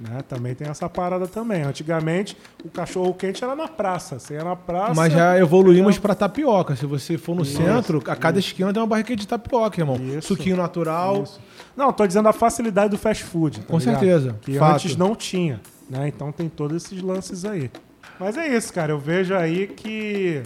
[0.00, 0.22] Né?
[0.26, 1.62] Também tem essa parada também.
[1.62, 2.34] Antigamente,
[2.64, 4.18] o cachorro quente era na praça.
[4.18, 4.94] Você ia na praça...
[4.94, 6.74] Mas já evoluímos pra tapioca.
[6.74, 9.96] Se você for no centro, a cada esquina tem uma barriquinha de tapioca, irmão.
[9.96, 10.28] Isso.
[10.28, 11.24] Suquinho natural.
[11.24, 11.38] Isso.
[11.76, 13.60] Não, tô dizendo a facilidade do fast food.
[13.60, 13.98] tá Com ligado?
[14.00, 14.74] certeza, Que fato.
[14.76, 15.60] antes não tinha.
[15.88, 16.08] Né?
[16.08, 17.70] Então tem todos esses lances aí.
[18.18, 18.92] Mas é isso, cara.
[18.92, 20.42] Eu vejo aí que.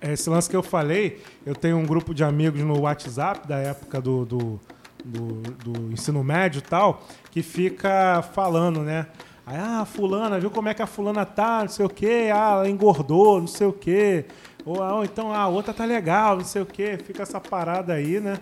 [0.00, 4.00] Esse lance que eu falei, eu tenho um grupo de amigos no WhatsApp da época
[4.00, 4.60] do, do,
[5.04, 9.06] do- do ensino médio e tal, que fica falando, né?
[9.46, 12.50] Aí, ah, fulana, viu como é que a fulana tá, não sei o quê, ah,
[12.52, 14.26] ela engordou, não sei o quê.
[14.64, 16.98] Ou, ah, então a outra tá legal, não sei o quê.
[17.02, 18.38] Fica essa parada aí, né?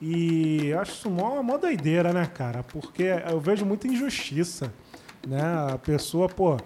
[0.00, 2.62] E eu acho isso mó, mó doideira, né, cara?
[2.62, 4.72] Porque eu vejo muita injustiça,
[5.26, 5.40] né?
[5.72, 6.56] A pessoa, pô,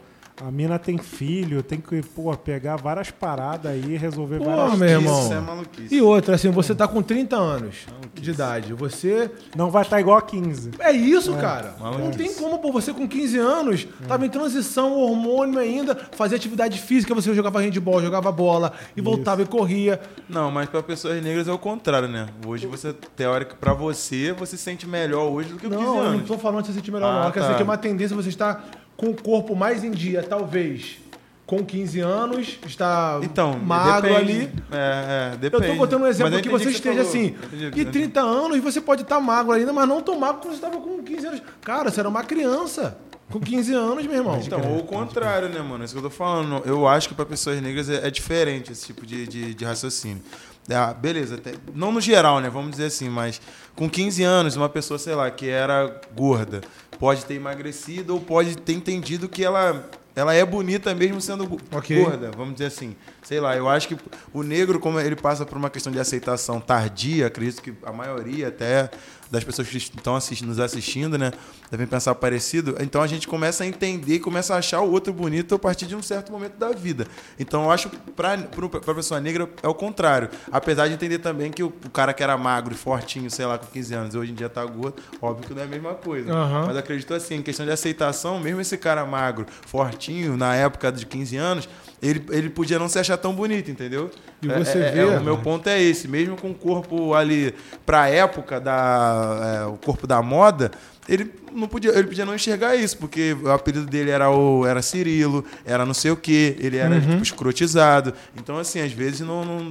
[0.44, 4.88] a mina tem filho, tem que, pô, pegar várias paradas aí, resolver Pô, várias meu
[4.88, 5.22] irmão.
[5.22, 5.94] Isso é maluquice.
[5.94, 8.72] E outra, assim, você tá com 30 anos de idade.
[8.74, 9.30] Você.
[9.56, 10.70] Não vai estar igual a 15.
[10.78, 11.74] É isso, cara.
[11.80, 12.04] maluquice.
[12.04, 16.78] Não tem como, pô, você com 15 anos, tava em transição, hormônio ainda, fazia atividade
[16.80, 20.00] física, você jogava handball, jogava bola, e voltava e corria.
[20.28, 22.26] Não, mas para pessoas negras é o contrário, né?
[22.46, 25.96] Hoje você, teórico, para você, você se sente melhor hoje do que com 15 Não,
[25.96, 26.28] eu não anos.
[26.28, 27.30] tô falando de se sentir melhor, Ah, não.
[27.32, 27.46] Quer tá.
[27.46, 30.98] dizer que é uma tendência você estar com o corpo mais em dia, talvez.
[31.46, 34.20] Com 15 anos, está Então, magro depende.
[34.32, 34.52] ali.
[34.70, 35.66] É, é, Eu depende.
[35.68, 37.08] tô botando um exemplo eu que você esteja falou.
[37.08, 37.24] assim.
[37.28, 37.84] Entendi, entendi.
[37.86, 41.02] 30 anos você pode estar magro ainda, mas não tão magro quando você estava com
[41.02, 41.42] 15 anos.
[41.62, 42.98] Cara, você era uma criança.
[43.30, 44.40] Com 15 anos, meu irmão.
[44.44, 45.84] Então, ou o contrário, né, mano?
[45.84, 46.62] Isso que eu tô falando.
[46.66, 50.22] Eu acho que para pessoas negras é, é diferente esse tipo de, de, de raciocínio.
[50.70, 52.50] Ah, beleza, até- não no geral, né?
[52.50, 53.40] Vamos dizer assim, mas
[53.74, 56.60] com 15 anos, uma pessoa, sei lá, que era gorda,
[56.98, 61.60] pode ter emagrecido ou pode ter entendido que ela ela é bonita mesmo sendo gu-
[61.72, 62.02] Ok.
[62.02, 62.96] gorda, vamos dizer assim.
[63.22, 63.96] Sei lá, eu acho que
[64.32, 68.48] o negro, como ele passa por uma questão de aceitação tardia, acredito que a maioria
[68.48, 68.90] até
[69.30, 71.30] das pessoas que estão assisti- nos assistindo, né,
[71.70, 72.76] devem pensar parecido.
[72.80, 75.84] Então a gente começa a entender e começa a achar o outro bonito a partir
[75.84, 77.06] de um certo momento da vida.
[77.38, 80.30] Então eu acho para a pessoa negra é o contrário.
[80.50, 83.58] Apesar de entender também que o, o cara que era magro e fortinho, sei lá,
[83.58, 86.32] com 15 anos, hoje em dia tá gordo, óbvio que não é a mesma coisa.
[86.32, 86.64] Aham.
[86.68, 91.04] Mas acredito assim, em questão de aceitação, mesmo esse cara magro, fortinho, na época de
[91.06, 91.68] 15 anos,
[92.00, 94.10] ele, ele podia não se achar tão bonito, entendeu?
[94.42, 96.54] E É- você é- vê, é, o meu mas- ponto é esse, mesmo com o
[96.54, 100.70] corpo ali pra época da é, o corpo da moda,
[101.08, 104.80] ele não podia, ele podia não enxergar isso, porque o apelido dele era o era
[104.82, 107.00] Cirilo, era não sei o quê, ele era Uhum.
[107.00, 108.12] tipo escrotizado.
[108.36, 109.70] Então assim, às vezes não, não, não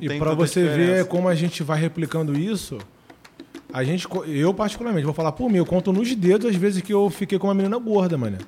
[0.00, 1.04] E tanta você ver diferença.
[1.06, 2.78] como a gente vai replicando isso,
[3.72, 6.92] a gente, eu particularmente, vou falar por mim, eu conto nos dedos as vezes que
[6.92, 8.38] eu fiquei com uma menina gorda, mano.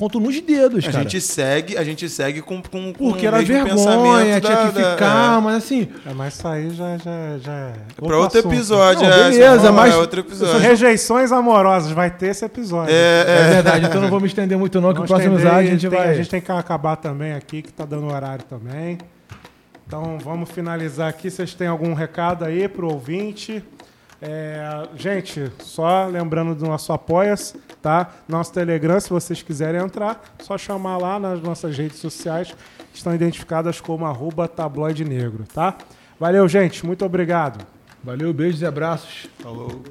[0.00, 1.02] Conto nos dedos, a cara.
[1.04, 4.56] gente segue, a gente segue com, com, com Porque o era mesmo vergonha, pensamento tinha
[4.56, 5.40] da- que da- ficar, é.
[5.42, 5.88] mas assim.
[6.06, 7.72] É, mas isso aí já, já, já é.
[7.96, 8.54] Pra outro assunto.
[8.54, 10.58] episódio, Não, é, beleza, essa mas- é outro episódio.
[10.58, 12.94] rejeições amorosas, vai ter esse episódio.
[12.94, 15.68] É, É, verdade, então não vou me estender muito, não, que o próximo estender, episódio
[15.68, 16.08] a gente tem, vai.
[16.08, 18.96] A gente tem que acabar também aqui, que tá dando horário também.
[19.86, 21.30] Então vamos finalizar aqui.
[21.30, 23.62] Vocês têm algum recado aí pro ouvinte?
[24.22, 28.10] É, gente, só lembrando do nosso Apoia-se, tá?
[28.28, 32.54] Nosso Telegram, se vocês quiserem entrar, só chamar lá nas nossas redes sociais,
[32.92, 35.76] que estão identificadas como arroba tabloide negro, tá?
[36.18, 36.84] Valeu, gente.
[36.84, 37.64] Muito obrigado.
[38.04, 39.26] Valeu, beijos e abraços.
[39.38, 39.82] Falou.